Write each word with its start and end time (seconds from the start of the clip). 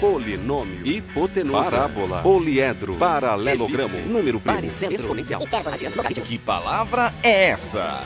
polinômio, 0.00 0.86
hipotenusa, 0.86 1.70
parábola, 1.70 2.22
poliedro, 2.22 2.94
paralelogramo, 2.94 3.98
número 4.06 4.40
primo, 4.40 4.66
exponencial. 4.90 5.42
Que 6.24 6.38
palavra 6.38 7.12
é 7.22 7.50
essa? 7.50 8.02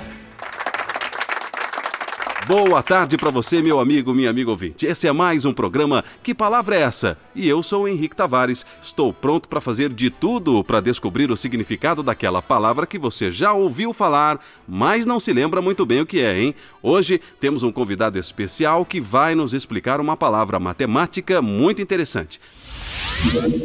Boa 2.47 2.83
tarde 2.83 3.17
para 3.17 3.31
você, 3.31 3.63
meu 3.63 3.81
amigo, 3.81 4.13
minha 4.13 4.29
amiga 4.29 4.51
ouvinte. 4.51 4.85
Esse 4.85 5.07
é 5.09 5.13
mais 5.13 5.47
um 5.47 5.53
programa 5.53 6.05
Que 6.23 6.35
Palavra 6.35 6.77
é 6.77 6.83
essa? 6.83 7.17
E 7.35 7.49
eu 7.49 7.63
sou 7.63 7.85
o 7.85 7.89
Henrique 7.89 8.15
Tavares. 8.15 8.67
Estou 8.83 9.15
pronto 9.15 9.49
para 9.49 9.63
fazer 9.63 9.91
de 9.91 10.11
tudo 10.11 10.63
para 10.63 10.81
descobrir 10.81 11.31
o 11.31 11.37
significado 11.37 12.03
daquela 12.03 12.43
palavra 12.43 12.87
que 12.87 12.99
você 12.99 13.33
já 13.33 13.55
ouviu 13.55 13.95
falar, 13.95 14.39
mas 14.69 15.07
não 15.07 15.19
se 15.19 15.33
lembra 15.33 15.63
muito 15.63 15.87
bem 15.87 16.03
o 16.03 16.07
que 16.07 16.21
é, 16.21 16.39
hein? 16.39 16.55
Hoje 16.83 17.19
temos 17.41 17.63
um 17.63 17.73
convidado 17.73 18.19
especial 18.19 18.85
que 18.85 19.01
vai 19.01 19.35
nos 19.35 19.55
explicar 19.55 19.99
uma 19.99 20.17
palavra 20.17 20.61
matemática 20.61 21.41
muito 21.41 21.81
interessante. 21.81 22.39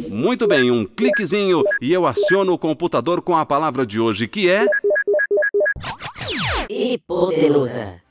Muito 0.07 0.47
bem, 0.47 0.71
um 0.71 0.85
cliquezinho 0.85 1.63
e 1.81 1.91
eu 1.91 2.07
aciono 2.07 2.53
o 2.53 2.57
computador 2.57 3.21
com 3.21 3.35
a 3.35 3.45
palavra 3.45 3.85
de 3.85 3.99
hoje 3.99 4.25
que 4.25 4.49
é 4.49 4.66
Hipotenusa. 6.69 8.08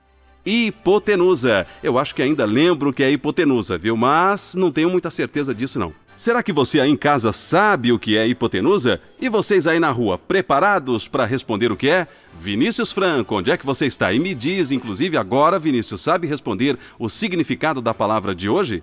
Hipotenusa. 0.49 1.67
Eu 1.83 1.99
acho 1.99 2.15
que 2.15 2.23
ainda 2.23 2.47
lembro 2.47 2.93
que 2.93 3.03
é 3.03 3.11
hipotenusa, 3.11 3.77
viu? 3.77 3.97
Mas 3.97 4.55
não 4.55 4.73
tenho 4.73 4.89
muita 4.89 5.11
certeza 5.11 5.55
disso 5.55 5.79
não. 5.79 5.93
Será 6.17 6.43
que 6.43 6.53
você 6.53 6.81
aí 6.81 6.91
em 6.91 6.97
casa 6.97 7.33
sabe 7.33 7.93
o 7.93 7.99
que 7.99 8.17
é 8.17 8.27
hipotenusa? 8.27 9.01
E 9.21 9.29
vocês 9.29 9.69
aí 9.69 9.79
na 9.79 9.91
rua, 9.91 10.19
preparados 10.19 11.07
para 11.07 11.25
responder 11.25 11.71
o 11.71 11.77
que 11.77 11.89
é? 11.89 12.09
Vinícius 12.33 12.91
Franco, 12.91 13.37
onde 13.37 13.51
é 13.51 13.57
que 13.57 13.67
você 13.67 13.87
está? 13.87 14.13
E 14.13 14.19
me 14.19 14.35
diz, 14.35 14.73
inclusive 14.73 15.17
agora, 15.17 15.59
Vinícius, 15.59 16.01
sabe 16.01 16.27
responder 16.27 16.77
o 16.99 17.09
significado 17.09 17.81
da 17.81 17.95
palavra 17.95 18.35
de 18.35 18.49
hoje? 18.49 18.83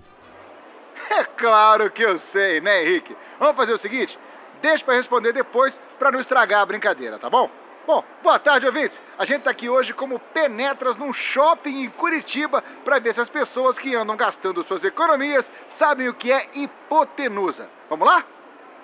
É 1.10 1.24
claro 1.24 1.90
que 1.90 2.02
eu 2.02 2.18
sei, 2.32 2.60
né, 2.60 2.84
Henrique? 2.84 3.14
Vamos 3.38 3.56
fazer 3.56 3.72
o 3.72 3.78
seguinte: 3.78 4.18
deixa 4.62 4.84
pra 4.84 4.94
responder 4.94 5.32
depois 5.32 5.74
pra 5.98 6.10
não 6.10 6.20
estragar 6.20 6.62
a 6.62 6.66
brincadeira, 6.66 7.18
tá 7.18 7.28
bom? 7.28 7.50
Bom, 7.86 8.02
boa 8.20 8.36
tarde, 8.36 8.66
ouvintes. 8.66 9.00
A 9.16 9.24
gente 9.24 9.42
tá 9.42 9.50
aqui 9.50 9.70
hoje 9.70 9.94
como 9.94 10.18
penetras 10.18 10.96
num 10.96 11.12
shopping 11.12 11.84
em 11.84 11.88
Curitiba 11.88 12.60
pra 12.84 12.98
ver 12.98 13.14
se 13.14 13.20
as 13.20 13.28
pessoas 13.28 13.78
que 13.78 13.94
andam 13.94 14.16
gastando 14.16 14.64
suas 14.64 14.82
economias 14.82 15.48
sabem 15.78 16.08
o 16.08 16.14
que 16.14 16.32
é 16.32 16.48
hipotenusa. 16.52 17.68
Vamos 17.88 18.08
lá? 18.08 18.24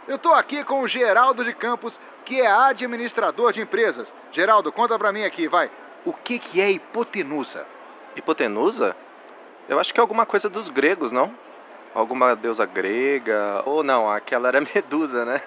Eu 0.06 0.18
tô 0.18 0.32
aqui 0.32 0.62
com 0.62 0.82
o 0.82 0.86
Geraldo 0.86 1.44
de 1.44 1.52
Campos, 1.52 1.98
que 2.24 2.40
é 2.40 2.46
administrador 2.46 3.52
de 3.52 3.60
empresas. 3.60 4.06
Geraldo, 4.30 4.70
conta 4.70 4.96
pra 4.96 5.12
mim 5.12 5.24
aqui, 5.24 5.48
vai. 5.48 5.68
O 6.04 6.12
que 6.12 6.38
que 6.38 6.60
é 6.60 6.70
hipotenusa? 6.70 7.66
Hipotenusa? 8.14 8.94
Eu 9.68 9.80
acho 9.80 9.92
que 9.92 9.98
é 9.98 10.00
alguma 10.00 10.24
coisa 10.24 10.48
dos 10.48 10.68
gregos, 10.68 11.10
não? 11.10 11.34
Alguma 11.94 12.34
deusa 12.34 12.64
grega. 12.64 13.62
Ou 13.66 13.82
não, 13.82 14.10
aquela 14.10 14.48
era 14.48 14.60
Medusa, 14.74 15.24
né? 15.24 15.42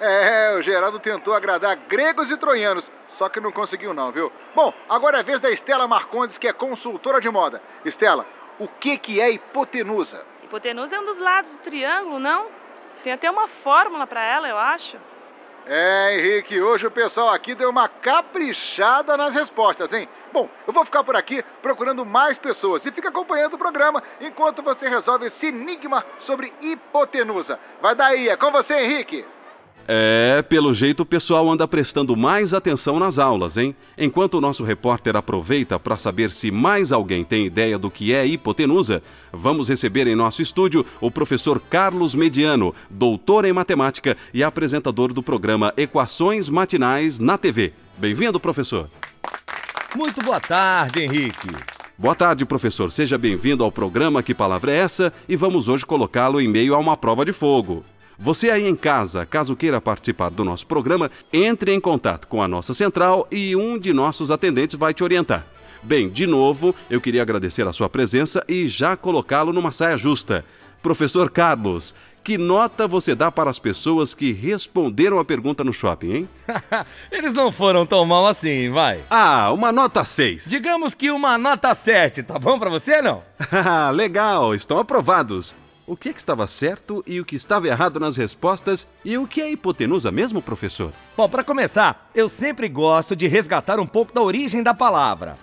É, 0.00 0.54
o 0.56 0.62
Geraldo 0.62 0.98
tentou 0.98 1.34
agradar 1.34 1.76
gregos 1.88 2.30
e 2.30 2.36
troianos, 2.36 2.84
só 3.16 3.28
que 3.28 3.40
não 3.40 3.52
conseguiu 3.52 3.94
não, 3.94 4.10
viu? 4.12 4.30
Bom, 4.54 4.72
agora 4.88 5.18
é 5.18 5.20
a 5.20 5.24
vez 5.24 5.40
da 5.40 5.50
Estela 5.50 5.88
Marcondes, 5.88 6.36
que 6.36 6.48
é 6.48 6.52
consultora 6.52 7.20
de 7.20 7.30
moda. 7.30 7.62
Estela, 7.84 8.26
o 8.58 8.68
que 8.68 8.98
que 8.98 9.20
é 9.20 9.30
hipotenusa? 9.30 10.24
Hipotenusa 10.42 10.96
é 10.96 11.00
um 11.00 11.06
dos 11.06 11.18
lados 11.18 11.52
do 11.52 11.58
triângulo, 11.58 12.18
não? 12.18 12.46
Tem 13.02 13.12
até 13.12 13.30
uma 13.30 13.48
fórmula 13.48 14.06
pra 14.06 14.22
ela, 14.22 14.48
eu 14.48 14.58
acho. 14.58 14.96
É, 15.66 16.18
Henrique, 16.18 16.60
hoje 16.60 16.86
o 16.86 16.90
pessoal 16.90 17.30
aqui 17.30 17.54
deu 17.54 17.70
uma 17.70 17.88
caprichada 17.88 19.16
nas 19.16 19.32
respostas, 19.32 19.92
hein? 19.92 20.08
Bom, 20.34 20.48
eu 20.66 20.72
vou 20.72 20.84
ficar 20.84 21.04
por 21.04 21.14
aqui 21.14 21.44
procurando 21.62 22.04
mais 22.04 22.36
pessoas 22.36 22.84
e 22.84 22.90
fica 22.90 23.08
acompanhando 23.08 23.54
o 23.54 23.58
programa 23.58 24.02
enquanto 24.20 24.64
você 24.64 24.88
resolve 24.88 25.26
esse 25.26 25.46
enigma 25.46 26.04
sobre 26.18 26.52
hipotenusa. 26.60 27.56
Vai 27.80 27.94
daí, 27.94 28.28
é 28.28 28.36
com 28.36 28.50
você, 28.50 28.74
Henrique. 28.74 29.24
É, 29.86 30.42
pelo 30.48 30.72
jeito 30.72 31.04
o 31.04 31.06
pessoal 31.06 31.48
anda 31.48 31.68
prestando 31.68 32.16
mais 32.16 32.52
atenção 32.52 32.98
nas 32.98 33.16
aulas, 33.16 33.56
hein? 33.56 33.76
Enquanto 33.96 34.34
o 34.34 34.40
nosso 34.40 34.64
repórter 34.64 35.14
aproveita 35.14 35.78
para 35.78 35.96
saber 35.96 36.32
se 36.32 36.50
mais 36.50 36.90
alguém 36.90 37.22
tem 37.22 37.46
ideia 37.46 37.78
do 37.78 37.88
que 37.88 38.12
é 38.12 38.26
hipotenusa, 38.26 39.04
vamos 39.32 39.68
receber 39.68 40.08
em 40.08 40.16
nosso 40.16 40.42
estúdio 40.42 40.84
o 41.00 41.12
professor 41.12 41.60
Carlos 41.60 42.12
Mediano, 42.12 42.74
doutor 42.90 43.44
em 43.44 43.52
matemática 43.52 44.16
e 44.32 44.42
apresentador 44.42 45.12
do 45.12 45.22
programa 45.22 45.72
Equações 45.76 46.48
Matinais 46.48 47.20
na 47.20 47.38
TV. 47.38 47.72
Bem-vindo, 47.96 48.40
professor. 48.40 48.88
Muito 49.94 50.20
boa 50.22 50.40
tarde, 50.40 51.02
Henrique. 51.02 51.48
Boa 51.96 52.16
tarde, 52.16 52.44
professor. 52.44 52.90
Seja 52.90 53.16
bem-vindo 53.16 53.62
ao 53.62 53.70
programa 53.70 54.24
Que 54.24 54.34
Palavra 54.34 54.72
é 54.72 54.76
Essa? 54.76 55.12
E 55.28 55.36
vamos 55.36 55.68
hoje 55.68 55.86
colocá-lo 55.86 56.40
em 56.40 56.48
meio 56.48 56.74
a 56.74 56.78
uma 56.78 56.96
prova 56.96 57.24
de 57.24 57.32
fogo. 57.32 57.84
Você 58.18 58.50
aí 58.50 58.66
em 58.66 58.74
casa, 58.74 59.24
caso 59.24 59.54
queira 59.54 59.80
participar 59.80 60.30
do 60.30 60.42
nosso 60.42 60.66
programa, 60.66 61.08
entre 61.32 61.72
em 61.72 61.78
contato 61.78 62.26
com 62.26 62.42
a 62.42 62.48
nossa 62.48 62.74
central 62.74 63.28
e 63.30 63.54
um 63.54 63.78
de 63.78 63.92
nossos 63.92 64.32
atendentes 64.32 64.76
vai 64.76 64.92
te 64.92 65.04
orientar. 65.04 65.46
Bem, 65.80 66.08
de 66.08 66.26
novo, 66.26 66.74
eu 66.90 67.00
queria 67.00 67.22
agradecer 67.22 67.64
a 67.64 67.72
sua 67.72 67.88
presença 67.88 68.42
e 68.48 68.66
já 68.66 68.96
colocá-lo 68.96 69.52
numa 69.52 69.70
saia 69.70 69.96
justa. 69.96 70.44
Professor 70.82 71.30
Carlos, 71.30 71.94
que 72.24 72.38
nota 72.38 72.88
você 72.88 73.14
dá 73.14 73.30
para 73.30 73.50
as 73.50 73.58
pessoas 73.58 74.14
que 74.14 74.32
responderam 74.32 75.18
a 75.18 75.24
pergunta 75.24 75.62
no 75.62 75.74
shopping, 75.74 76.12
hein? 76.14 76.28
Eles 77.12 77.34
não 77.34 77.52
foram 77.52 77.84
tão 77.84 78.02
mal 78.06 78.26
assim, 78.26 78.70
vai. 78.70 79.00
Ah, 79.10 79.52
uma 79.52 79.70
nota 79.70 80.02
6. 80.06 80.48
Digamos 80.48 80.94
que 80.94 81.10
uma 81.10 81.36
nota 81.36 81.74
7, 81.74 82.22
tá 82.22 82.38
bom 82.38 82.58
pra 82.58 82.70
você, 82.70 83.02
não? 83.02 83.22
Legal, 83.92 84.54
estão 84.54 84.78
aprovados. 84.78 85.54
O 85.86 85.94
que, 85.94 86.14
que 86.14 86.18
estava 86.18 86.46
certo 86.46 87.04
e 87.06 87.20
o 87.20 87.26
que 87.26 87.36
estava 87.36 87.68
errado 87.68 88.00
nas 88.00 88.16
respostas 88.16 88.88
e 89.04 89.18
o 89.18 89.26
que 89.28 89.42
é 89.42 89.50
hipotenusa 89.50 90.10
mesmo, 90.10 90.40
professor? 90.40 90.94
Bom, 91.14 91.28
pra 91.28 91.44
começar, 91.44 92.08
eu 92.14 92.26
sempre 92.26 92.70
gosto 92.70 93.14
de 93.14 93.26
resgatar 93.26 93.78
um 93.78 93.86
pouco 93.86 94.14
da 94.14 94.22
origem 94.22 94.62
da 94.62 94.72
palavra. 94.72 95.36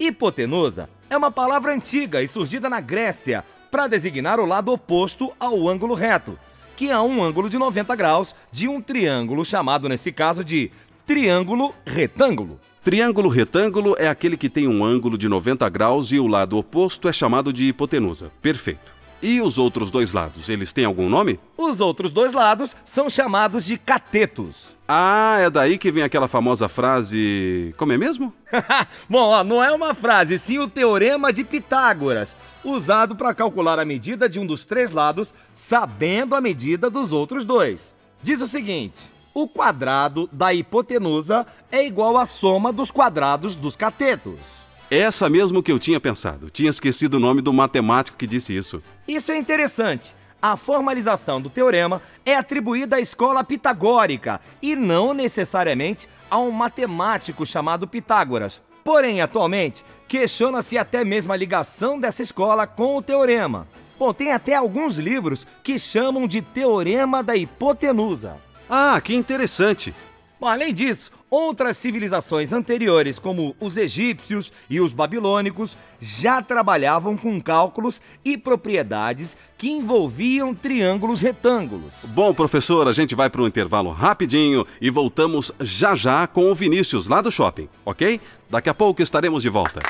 Hipotenusa 0.00 0.90
é 1.08 1.16
uma 1.16 1.30
palavra 1.30 1.72
antiga 1.72 2.20
e 2.20 2.26
surgida 2.26 2.68
na 2.68 2.80
Grécia 2.80 3.44
para 3.70 3.86
designar 3.86 4.40
o 4.40 4.46
lado 4.46 4.72
oposto 4.72 5.32
ao 5.38 5.68
ângulo 5.68 5.94
reto, 5.94 6.38
que 6.76 6.90
é 6.90 7.00
um 7.00 7.22
ângulo 7.22 7.50
de 7.50 7.58
90 7.58 7.94
graus 7.96 8.34
de 8.50 8.68
um 8.68 8.80
triângulo 8.80 9.44
chamado 9.44 9.88
nesse 9.88 10.12
caso 10.12 10.44
de 10.44 10.70
triângulo 11.06 11.74
retângulo. 11.86 12.60
Triângulo 12.82 13.28
retângulo 13.28 13.94
é 13.98 14.08
aquele 14.08 14.36
que 14.36 14.48
tem 14.48 14.66
um 14.66 14.84
ângulo 14.84 15.18
de 15.18 15.28
90 15.28 15.68
graus 15.68 16.12
e 16.12 16.18
o 16.18 16.26
lado 16.26 16.56
oposto 16.56 17.08
é 17.08 17.12
chamado 17.12 17.52
de 17.52 17.64
hipotenusa. 17.64 18.30
Perfeito. 18.40 18.97
E 19.20 19.40
os 19.40 19.58
outros 19.58 19.90
dois 19.90 20.12
lados, 20.12 20.48
eles 20.48 20.72
têm 20.72 20.84
algum 20.84 21.08
nome? 21.08 21.40
Os 21.56 21.80
outros 21.80 22.10
dois 22.12 22.32
lados 22.32 22.76
são 22.84 23.10
chamados 23.10 23.64
de 23.64 23.76
catetos. 23.76 24.76
Ah, 24.90 25.36
é 25.38 25.50
daí 25.50 25.76
que 25.76 25.90
vem 25.90 26.02
aquela 26.02 26.26
famosa 26.26 26.66
frase. 26.66 27.74
Como 27.76 27.92
é 27.92 27.98
mesmo? 27.98 28.32
Bom, 29.06 29.18
ó, 29.18 29.44
não 29.44 29.62
é 29.62 29.70
uma 29.70 29.92
frase, 29.92 30.38
sim 30.38 30.58
o 30.58 30.66
teorema 30.66 31.30
de 31.30 31.44
Pitágoras, 31.44 32.34
usado 32.64 33.14
para 33.14 33.34
calcular 33.34 33.78
a 33.78 33.84
medida 33.84 34.30
de 34.30 34.40
um 34.40 34.46
dos 34.46 34.64
três 34.64 34.90
lados, 34.90 35.34
sabendo 35.52 36.34
a 36.34 36.40
medida 36.40 36.88
dos 36.88 37.12
outros 37.12 37.44
dois. 37.44 37.94
Diz 38.22 38.40
o 38.40 38.46
seguinte: 38.46 39.10
o 39.34 39.46
quadrado 39.46 40.26
da 40.32 40.54
hipotenusa 40.54 41.46
é 41.70 41.86
igual 41.86 42.16
à 42.16 42.24
soma 42.24 42.72
dos 42.72 42.90
quadrados 42.90 43.54
dos 43.54 43.76
catetos. 43.76 44.57
Essa 44.90 45.28
mesmo 45.28 45.62
que 45.62 45.70
eu 45.70 45.78
tinha 45.78 46.00
pensado. 46.00 46.48
Tinha 46.48 46.70
esquecido 46.70 47.14
o 47.14 47.20
nome 47.20 47.42
do 47.42 47.52
matemático 47.52 48.16
que 48.16 48.26
disse 48.26 48.56
isso. 48.56 48.82
Isso 49.06 49.30
é 49.30 49.36
interessante. 49.36 50.16
A 50.40 50.56
formalização 50.56 51.42
do 51.42 51.50
teorema 51.50 52.00
é 52.24 52.36
atribuída 52.36 52.96
à 52.96 53.00
escola 53.00 53.44
pitagórica 53.44 54.40
e 54.62 54.74
não 54.74 55.12
necessariamente 55.12 56.08
a 56.30 56.38
um 56.38 56.50
matemático 56.50 57.44
chamado 57.44 57.86
Pitágoras. 57.86 58.62
Porém, 58.82 59.20
atualmente, 59.20 59.84
questiona-se 60.06 60.78
até 60.78 61.04
mesmo 61.04 61.34
a 61.34 61.36
ligação 61.36 62.00
dessa 62.00 62.22
escola 62.22 62.66
com 62.66 62.96
o 62.96 63.02
teorema. 63.02 63.68
Bom, 63.98 64.14
tem 64.14 64.32
até 64.32 64.54
alguns 64.54 64.96
livros 64.96 65.46
que 65.62 65.78
chamam 65.78 66.26
de 66.26 66.40
Teorema 66.40 67.22
da 67.22 67.36
Hipotenusa. 67.36 68.36
Ah, 68.70 68.98
que 69.02 69.14
interessante. 69.14 69.92
Bom, 70.40 70.46
além 70.46 70.72
disso, 70.72 71.10
outras 71.30 71.76
civilizações 71.76 72.52
anteriores, 72.52 73.18
como 73.18 73.54
os 73.60 73.76
egípcios 73.76 74.52
e 74.68 74.80
os 74.80 74.92
babilônicos, 74.92 75.76
já 76.00 76.40
trabalhavam 76.40 77.16
com 77.16 77.40
cálculos 77.40 78.00
e 78.24 78.36
propriedades 78.36 79.36
que 79.56 79.70
envolviam 79.70 80.54
triângulos 80.54 81.20
retângulos. 81.20 81.92
Bom, 82.04 82.32
professor, 82.32 82.88
a 82.88 82.92
gente 82.92 83.14
vai 83.14 83.28
para 83.28 83.42
um 83.42 83.46
intervalo 83.46 83.90
rapidinho 83.90 84.66
e 84.80 84.90
voltamos 84.90 85.52
já 85.60 85.94
já 85.94 86.26
com 86.26 86.50
o 86.50 86.54
Vinícius 86.54 87.06
lá 87.06 87.20
do 87.20 87.30
shopping, 87.30 87.68
ok? 87.84 88.20
Daqui 88.48 88.68
a 88.68 88.74
pouco 88.74 89.02
estaremos 89.02 89.42
de 89.42 89.48
volta. 89.48 89.80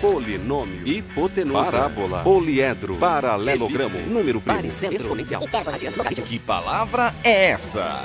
Polinômio, 0.00 0.86
hipotenusa, 0.88 1.70
parábola, 1.72 2.22
poliedro, 2.22 2.96
paralelogramo, 2.96 3.96
elipse, 3.96 4.10
número 4.10 4.40
primo, 4.40 4.72
exponencial. 4.90 5.42
Que 6.26 6.38
palavra 6.38 7.14
é 7.22 7.50
essa? 7.50 8.02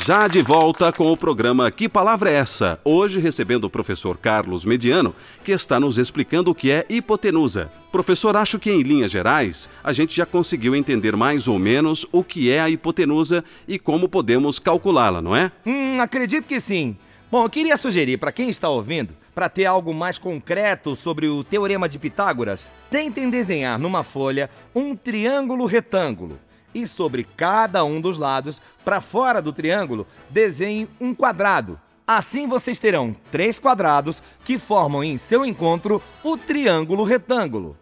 Já 0.00 0.26
de 0.26 0.40
volta 0.40 0.90
com 0.90 1.12
o 1.12 1.16
programa 1.16 1.70
Que 1.70 1.88
Palavra 1.88 2.30
é 2.30 2.34
Essa? 2.34 2.80
Hoje 2.82 3.20
recebendo 3.20 3.64
o 3.64 3.70
professor 3.70 4.16
Carlos 4.16 4.64
Mediano, 4.64 5.14
que 5.44 5.52
está 5.52 5.78
nos 5.78 5.98
explicando 5.98 6.50
o 6.50 6.54
que 6.54 6.70
é 6.70 6.86
hipotenusa. 6.88 7.70
Professor, 7.92 8.34
acho 8.36 8.58
que 8.58 8.70
em 8.70 8.82
linhas 8.82 9.12
gerais 9.12 9.68
a 9.84 9.92
gente 9.92 10.16
já 10.16 10.24
conseguiu 10.24 10.74
entender 10.74 11.14
mais 11.14 11.46
ou 11.46 11.58
menos 11.58 12.06
o 12.10 12.24
que 12.24 12.50
é 12.50 12.60
a 12.60 12.70
hipotenusa 12.70 13.44
e 13.68 13.78
como 13.78 14.08
podemos 14.08 14.58
calculá-la, 14.58 15.20
não 15.20 15.36
é? 15.36 15.52
Hum, 15.64 16.00
acredito 16.00 16.48
que 16.48 16.58
sim. 16.58 16.96
Bom, 17.30 17.44
eu 17.44 17.50
queria 17.50 17.76
sugerir 17.76 18.16
para 18.16 18.32
quem 18.32 18.48
está 18.48 18.68
ouvindo, 18.68 19.14
para 19.34 19.48
ter 19.48 19.66
algo 19.66 19.94
mais 19.94 20.18
concreto 20.18 20.96
sobre 20.96 21.28
o 21.28 21.44
teorema 21.44 21.88
de 21.88 21.98
Pitágoras, 21.98 22.72
tentem 22.90 23.30
desenhar 23.30 23.78
numa 23.78 24.02
folha 24.02 24.50
um 24.74 24.96
triângulo 24.96 25.66
retângulo 25.66 26.38
e 26.74 26.86
sobre 26.86 27.24
cada 27.36 27.84
um 27.84 28.00
dos 28.00 28.18
lados, 28.18 28.60
para 28.84 29.00
fora 29.00 29.40
do 29.40 29.52
triângulo, 29.52 30.06
desenhe 30.28 30.88
um 31.00 31.14
quadrado. 31.14 31.80
Assim 32.06 32.46
vocês 32.46 32.78
terão 32.78 33.14
três 33.30 33.58
quadrados 33.58 34.22
que 34.44 34.58
formam 34.58 35.04
em 35.04 35.16
seu 35.16 35.44
encontro 35.44 36.02
o 36.22 36.36
triângulo 36.36 37.04
retângulo. 37.04 37.76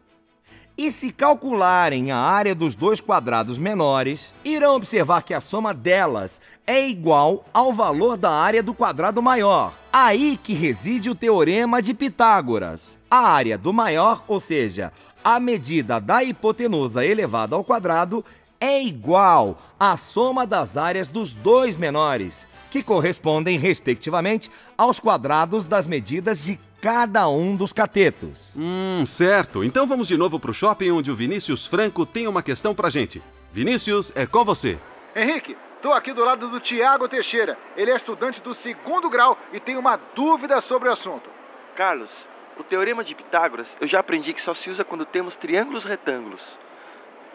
E 0.77 0.91
se 0.91 1.13
calcularem 1.13 2.11
a 2.11 2.17
área 2.17 2.55
dos 2.55 2.75
dois 2.75 3.03
quadrados 3.03 3.59
menores, 3.59 4.33
irão 4.43 4.77
observar 4.77 5.23
que 5.23 5.35
a 5.35 5.41
soma 5.41 5.75
delas 5.75 6.41
é 6.67 6.89
igual 6.89 7.45
ao 7.53 7.71
valor 7.71 8.17
da 8.17 8.31
área 8.31 8.63
do 8.63 8.73
quadrado 8.73 9.21
maior. 9.21 9.75
Aí 9.93 10.39
que 10.43 10.55
reside 10.55 11.11
o 11.11 11.15
teorema 11.15 11.83
de 11.83 11.93
Pitágoras. 11.93 12.97
A 13.11 13.29
área 13.29 13.59
do 13.59 13.75
maior, 13.75 14.25
ou 14.27 14.41
seja, 14.41 14.91
a 15.23 15.39
medida 15.39 16.01
da 16.01 16.25
hipotenusa 16.25 17.05
elevada 17.05 17.55
ao 17.57 17.63
quadrado, 17.63 18.25
é 18.61 18.83
igual 18.83 19.59
à 19.79 19.97
soma 19.97 20.47
das 20.47 20.77
áreas 20.77 21.09
dos 21.09 21.33
dois 21.33 21.77
menores, 21.77 22.47
que 22.71 22.83
correspondem, 22.83 23.59
respectivamente, 23.59 24.51
aos 24.77 25.01
quadrados 25.01 25.65
das 25.65 25.87
medidas 25.87 26.45
de 26.45 26.61
cada 26.81 27.29
um 27.29 27.57
dos 27.57 27.73
catetos. 27.73 28.53
Hum, 28.57 29.05
certo. 29.07 29.65
Então 29.65 29.87
vamos 29.87 30.07
de 30.07 30.17
novo 30.17 30.39
pro 30.39 30.53
shopping 30.53 30.91
onde 30.91 31.11
o 31.11 31.15
Vinícius 31.15 31.67
Franco 31.67 32.05
tem 32.05 32.29
uma 32.29 32.43
questão 32.43 32.75
pra 32.75 32.91
gente. 32.91 33.23
Vinícius, 33.51 34.13
é 34.15 34.27
com 34.27 34.45
você. 34.45 34.79
Henrique, 35.17 35.57
tô 35.83 35.93
aqui 35.93 36.13
do 36.13 36.25
lado 36.25 36.49
do 36.49 36.61
Tiago 36.61 37.09
Teixeira. 37.09 37.59
Ele 37.77 37.91
é 37.91 37.97
estudante 37.97 38.41
do 38.41 38.55
segundo 38.55 39.11
grau 39.11 39.37
e 39.53 39.59
tem 39.59 39.77
uma 39.77 39.97
dúvida 40.15 40.61
sobre 40.61 40.89
o 40.89 40.93
assunto. 40.93 41.29
Carlos, 41.77 42.11
o 42.59 42.63
teorema 42.63 43.03
de 43.03 43.15
Pitágoras 43.15 43.67
eu 43.81 43.89
já 43.89 44.01
aprendi 44.01 44.33
que 44.33 44.43
só 44.43 44.55
se 44.55 44.71
usa 44.71 44.85
quando 44.85 45.05
temos 45.05 45.35
triângulos 45.35 45.85
retângulos. 45.85 46.43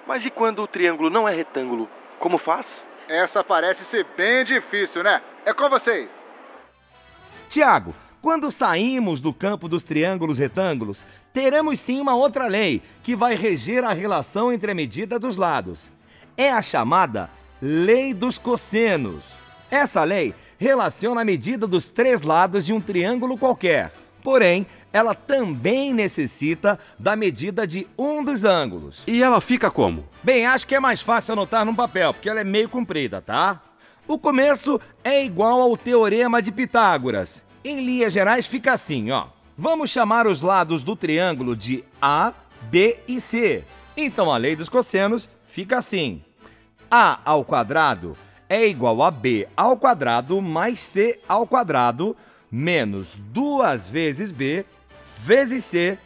Mas 0.07 0.23
e 0.25 0.29
quando 0.29 0.61
o 0.61 0.67
triângulo 0.67 1.09
não 1.09 1.27
é 1.27 1.35
retângulo? 1.35 1.89
Como 2.19 2.37
faz? 2.37 2.65
Essa 3.07 3.43
parece 3.43 3.83
ser 3.85 4.05
bem 4.15 4.43
difícil, 4.43 5.03
né? 5.03 5.21
É 5.45 5.53
com 5.53 5.69
vocês. 5.69 6.09
Tiago, 7.49 7.93
quando 8.21 8.49
saímos 8.49 9.19
do 9.21 9.33
campo 9.33 9.67
dos 9.67 9.83
triângulos 9.83 10.37
retângulos, 10.37 11.05
teremos 11.31 11.79
sim 11.79 11.99
uma 11.99 12.15
outra 12.15 12.47
lei 12.47 12.81
que 13.03 13.15
vai 13.15 13.35
reger 13.35 13.83
a 13.83 13.93
relação 13.93 14.51
entre 14.51 14.71
a 14.71 14.75
medida 14.75 15.19
dos 15.19 15.37
lados. 15.37 15.91
É 16.35 16.51
a 16.51 16.61
chamada 16.61 17.29
Lei 17.61 18.13
dos 18.13 18.37
Cossenos. 18.37 19.23
Essa 19.69 20.03
lei 20.03 20.33
relaciona 20.57 21.21
a 21.21 21.25
medida 21.25 21.67
dos 21.67 21.89
três 21.89 22.21
lados 22.21 22.65
de 22.65 22.73
um 22.73 22.81
triângulo 22.81 23.37
qualquer. 23.37 23.91
Porém, 24.25 24.65
ela 24.91 25.13
também 25.13 25.93
necessita 25.93 26.79
da 26.97 27.15
medida 27.15 27.67
de 27.67 27.87
um 27.95 28.23
dos 28.23 28.43
ângulos. 28.43 29.03
E 29.05 29.21
ela 29.21 29.39
fica 29.39 29.69
como? 29.69 30.03
Bem, 30.23 30.47
acho 30.47 30.65
que 30.65 30.73
é 30.73 30.79
mais 30.79 30.99
fácil 30.99 31.33
anotar 31.33 31.63
num 31.63 31.75
papel, 31.75 32.11
porque 32.11 32.27
ela 32.27 32.41
é 32.41 32.43
meio 32.43 32.67
comprida, 32.67 33.21
tá? 33.21 33.61
O 34.07 34.17
começo 34.17 34.81
é 35.03 35.23
igual 35.23 35.61
ao 35.61 35.77
teorema 35.77 36.41
de 36.41 36.51
Pitágoras. 36.51 37.45
Em 37.63 37.85
linhas 37.85 38.13
gerais 38.13 38.47
fica 38.47 38.73
assim, 38.73 39.11
ó. 39.11 39.27
Vamos 39.55 39.91
chamar 39.91 40.25
os 40.25 40.41
lados 40.41 40.81
do 40.81 40.95
triângulo 40.95 41.55
de 41.55 41.83
A, 42.01 42.33
B 42.63 42.99
e 43.07 43.21
C. 43.21 43.63
Então 43.95 44.33
a 44.33 44.37
lei 44.37 44.55
dos 44.55 44.69
cossenos 44.69 45.29
fica 45.45 45.77
assim: 45.77 46.23
A 46.89 47.19
ao 47.23 47.45
quadrado 47.45 48.17
é 48.49 48.65
igual 48.65 49.03
a 49.03 49.11
B 49.11 49.47
ao 49.55 49.77
quadrado 49.77 50.41
mais 50.41 50.79
C 50.79 51.19
ao 51.27 51.45
quadrado 51.45 52.17
menos 52.51 53.19
duas 53.31 53.89
vezes 53.89 54.31
B 54.31 54.65
vezes 55.23 55.63
C 55.65 55.97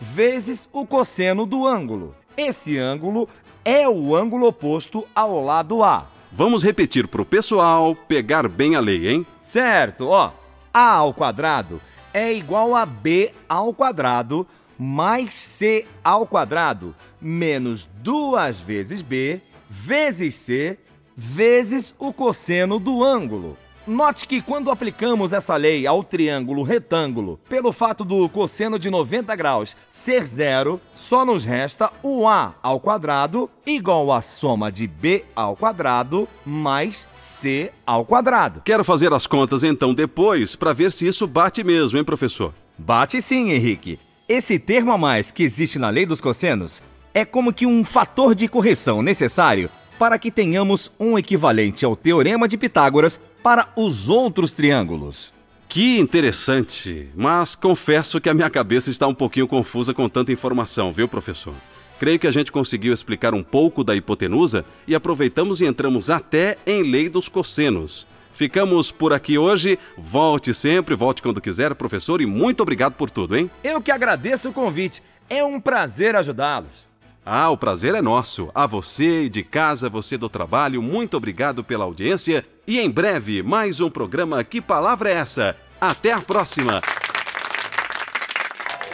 vezes 0.00 0.68
o 0.72 0.86
cosseno 0.86 1.46
do 1.46 1.66
ângulo. 1.66 2.14
Esse 2.36 2.78
ângulo 2.78 3.28
é 3.64 3.88
o 3.88 4.14
ângulo 4.14 4.46
oposto 4.46 5.06
ao 5.14 5.42
lado 5.44 5.82
A. 5.82 6.06
Vamos 6.30 6.62
repetir 6.62 7.08
pro 7.08 7.24
pessoal 7.24 7.94
pegar 7.94 8.48
bem 8.48 8.76
a 8.76 8.80
lei, 8.80 9.08
hein? 9.08 9.26
Certo, 9.40 10.08
ó. 10.08 10.32
A 10.72 10.92
ao 10.92 11.14
quadrado 11.14 11.80
é 12.12 12.32
igual 12.32 12.74
a 12.74 12.84
B 12.84 13.32
ao 13.48 13.72
quadrado 13.72 14.46
mais 14.78 15.34
C 15.34 15.86
ao 16.04 16.26
quadrado 16.26 16.94
menos 17.20 17.88
duas 18.02 18.60
vezes 18.60 19.00
B 19.00 19.40
vezes 19.68 20.34
C 20.34 20.78
vezes 21.16 21.94
o 21.98 22.12
cosseno 22.12 22.78
do 22.78 23.02
ângulo. 23.02 23.56
Note 23.86 24.26
que 24.26 24.42
quando 24.42 24.68
aplicamos 24.68 25.32
essa 25.32 25.54
lei 25.54 25.86
ao 25.86 26.02
triângulo 26.02 26.64
retângulo, 26.64 27.38
pelo 27.48 27.72
fato 27.72 28.04
do 28.04 28.28
cosseno 28.28 28.80
de 28.80 28.90
90 28.90 29.36
graus 29.36 29.76
ser 29.88 30.26
zero, 30.26 30.80
só 30.92 31.24
nos 31.24 31.44
resta 31.44 31.92
o 32.02 32.26
a 32.26 32.52
ao 32.60 32.80
quadrado 32.80 33.48
igual 33.64 34.10
à 34.10 34.20
soma 34.20 34.72
de 34.72 34.88
b 34.88 35.24
ao 35.36 35.54
quadrado 35.54 36.28
mais 36.44 37.06
c 37.20 37.70
ao 37.86 38.04
quadrado. 38.04 38.60
Quero 38.64 38.82
fazer 38.82 39.12
as 39.12 39.24
contas 39.24 39.62
então 39.62 39.94
depois 39.94 40.56
para 40.56 40.72
ver 40.72 40.90
se 40.90 41.06
isso 41.06 41.24
bate 41.24 41.62
mesmo, 41.62 41.96
hein, 41.96 42.02
professor? 42.02 42.52
Bate 42.76 43.22
sim, 43.22 43.52
Henrique. 43.52 44.00
Esse 44.28 44.58
termo 44.58 44.90
a 44.90 44.98
mais 44.98 45.30
que 45.30 45.44
existe 45.44 45.78
na 45.78 45.90
lei 45.90 46.04
dos 46.04 46.20
cossenos 46.20 46.82
é 47.14 47.24
como 47.24 47.52
que 47.52 47.64
um 47.64 47.84
fator 47.84 48.34
de 48.34 48.48
correção 48.48 49.00
necessário 49.00 49.70
para 49.98 50.18
que 50.18 50.30
tenhamos 50.30 50.90
um 50.98 51.18
equivalente 51.18 51.84
ao 51.84 51.96
teorema 51.96 52.46
de 52.46 52.56
Pitágoras 52.56 53.20
para 53.42 53.68
os 53.76 54.08
outros 54.08 54.52
triângulos. 54.52 55.32
Que 55.68 55.98
interessante, 55.98 57.08
mas 57.14 57.54
confesso 57.54 58.20
que 58.20 58.28
a 58.28 58.34
minha 58.34 58.48
cabeça 58.48 58.90
está 58.90 59.06
um 59.06 59.14
pouquinho 59.14 59.48
confusa 59.48 59.92
com 59.92 60.08
tanta 60.08 60.32
informação, 60.32 60.92
viu, 60.92 61.08
professor? 61.08 61.54
Creio 61.98 62.18
que 62.18 62.26
a 62.26 62.30
gente 62.30 62.52
conseguiu 62.52 62.92
explicar 62.92 63.34
um 63.34 63.42
pouco 63.42 63.82
da 63.82 63.94
hipotenusa 63.94 64.64
e 64.86 64.94
aproveitamos 64.94 65.60
e 65.60 65.66
entramos 65.66 66.10
até 66.10 66.58
em 66.66 66.82
lei 66.82 67.08
dos 67.08 67.28
cossenos. 67.28 68.06
Ficamos 68.32 68.90
por 68.90 69.14
aqui 69.14 69.38
hoje. 69.38 69.78
Volte 69.96 70.52
sempre, 70.52 70.94
volte 70.94 71.22
quando 71.22 71.40
quiser, 71.40 71.74
professor, 71.74 72.20
e 72.20 72.26
muito 72.26 72.62
obrigado 72.62 72.92
por 72.92 73.10
tudo, 73.10 73.34
hein? 73.34 73.50
Eu 73.64 73.80
que 73.80 73.90
agradeço 73.90 74.50
o 74.50 74.52
convite. 74.52 75.02
É 75.28 75.42
um 75.42 75.58
prazer 75.58 76.14
ajudá-los. 76.14 76.86
Ah, 77.28 77.50
o 77.50 77.56
prazer 77.56 77.92
é 77.92 78.00
nosso. 78.00 78.52
A 78.54 78.68
você 78.68 79.28
de 79.28 79.42
casa, 79.42 79.90
você 79.90 80.16
do 80.16 80.28
trabalho, 80.28 80.80
muito 80.80 81.16
obrigado 81.16 81.64
pela 81.64 81.82
audiência. 81.82 82.46
E 82.64 82.78
em 82.78 82.88
breve, 82.88 83.42
mais 83.42 83.80
um 83.80 83.90
programa 83.90 84.44
Que 84.44 84.60
Palavra 84.60 85.10
é 85.10 85.14
Essa? 85.14 85.56
Até 85.80 86.12
a 86.12 86.20
próxima! 86.20 86.80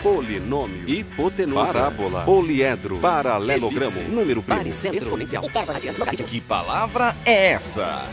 Polinômio, 0.02 0.88
hipotenusa, 0.88 1.72
parábola, 1.74 2.22
poliedro, 2.22 2.98
paralelogramo, 3.00 4.00
número 4.08 4.42
primo, 4.42 4.96
exponencial. 4.96 5.44
Que 6.26 6.40
palavra 6.40 7.14
é 7.26 7.52
essa? 7.52 8.08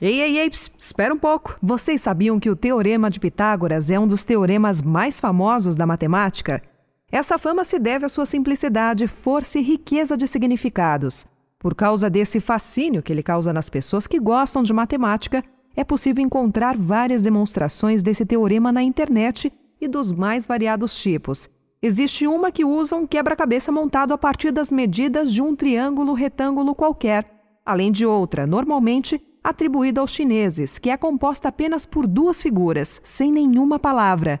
Ei, 0.00 0.20
ei, 0.20 0.38
ei, 0.38 0.50
pss, 0.50 0.70
espera 0.78 1.12
um 1.12 1.18
pouco. 1.18 1.56
Vocês 1.62 2.02
sabiam 2.02 2.38
que 2.38 2.50
o 2.50 2.54
Teorema 2.54 3.10
de 3.10 3.18
Pitágoras 3.18 3.90
é 3.90 3.98
um 3.98 4.06
dos 4.06 4.24
teoremas 4.24 4.82
mais 4.82 5.18
famosos 5.18 5.74
da 5.74 5.86
matemática? 5.86 6.62
Essa 7.10 7.38
fama 7.38 7.64
se 7.64 7.78
deve 7.78 8.04
à 8.04 8.08
sua 8.08 8.26
simplicidade, 8.26 9.08
força 9.08 9.58
e 9.58 9.62
riqueza 9.62 10.14
de 10.14 10.26
significados. 10.26 11.26
Por 11.58 11.74
causa 11.74 12.10
desse 12.10 12.38
fascínio 12.38 13.02
que 13.02 13.10
ele 13.10 13.22
causa 13.22 13.50
nas 13.50 13.70
pessoas 13.70 14.06
que 14.06 14.20
gostam 14.20 14.62
de 14.62 14.74
matemática, 14.74 15.42
é 15.74 15.82
possível 15.82 16.22
encontrar 16.22 16.76
várias 16.76 17.22
demonstrações 17.22 18.02
desse 18.02 18.26
teorema 18.26 18.70
na 18.70 18.82
internet 18.82 19.50
e 19.80 19.88
dos 19.88 20.12
mais 20.12 20.44
variados 20.44 21.00
tipos. 21.00 21.48
Existe 21.80 22.26
uma 22.26 22.52
que 22.52 22.64
usa 22.64 22.94
um 22.94 23.06
quebra-cabeça 23.06 23.72
montado 23.72 24.12
a 24.12 24.18
partir 24.18 24.50
das 24.50 24.70
medidas 24.70 25.32
de 25.32 25.40
um 25.40 25.56
triângulo 25.56 26.12
retângulo 26.12 26.74
qualquer, 26.74 27.24
além 27.64 27.90
de 27.90 28.04
outra, 28.04 28.46
normalmente 28.46 29.18
atribuída 29.42 30.02
aos 30.02 30.10
chineses, 30.10 30.78
que 30.78 30.90
é 30.90 30.96
composta 30.96 31.48
apenas 31.48 31.86
por 31.86 32.06
duas 32.06 32.42
figuras, 32.42 33.00
sem 33.02 33.32
nenhuma 33.32 33.78
palavra. 33.78 34.40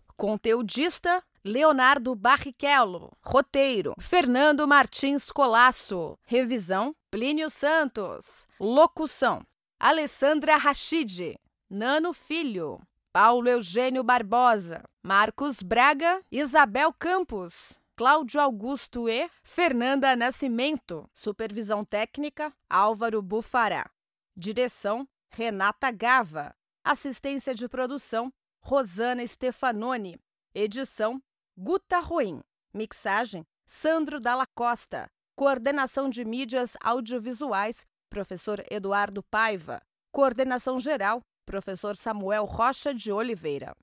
Conteudista 0.15 1.23
Leonardo 1.43 2.15
Barrichello. 2.15 3.11
Roteiro: 3.23 3.95
Fernando 3.99 4.67
Martins 4.67 5.31
Colasso. 5.31 6.17
Revisão: 6.23 6.95
Plínio 7.09 7.49
Santos. 7.49 8.47
Locução: 8.59 9.41
Alessandra 9.79 10.55
Rachid. 10.55 11.35
Nano 11.69 12.13
Filho. 12.13 12.79
Paulo 13.11 13.49
Eugênio 13.49 14.03
Barbosa. 14.03 14.83
Marcos 15.03 15.61
Braga. 15.61 16.21
Isabel 16.31 16.93
Campos. 16.93 17.79
Cláudio 17.95 18.39
Augusto 18.39 19.09
e 19.09 19.29
Fernanda 19.43 20.15
Nascimento. 20.15 21.09
Supervisão 21.13 21.83
técnica: 21.83 22.53
Álvaro 22.69 23.21
Bufará. 23.21 23.89
Direção: 24.35 25.07
Renata 25.29 25.91
Gava. 25.91 26.55
Assistência 26.83 27.53
de 27.53 27.67
produção: 27.67 28.31
Rosana 28.63 29.25
Stefanoni. 29.25 30.17
Edição: 30.53 31.21
Guta 31.57 31.99
Ruim. 31.99 32.41
Mixagem: 32.73 33.43
Sandro 33.65 34.19
Dalla 34.19 34.45
Costa. 34.55 35.07
Coordenação 35.35 36.09
de 36.09 36.23
mídias 36.23 36.77
audiovisuais: 36.81 37.85
Professor 38.09 38.63
Eduardo 38.69 39.23
Paiva. 39.23 39.81
Coordenação 40.13 40.79
geral: 40.79 41.21
Professor 41.45 41.97
Samuel 41.97 42.45
Rocha 42.45 42.93
de 42.93 43.11
Oliveira. 43.11 43.73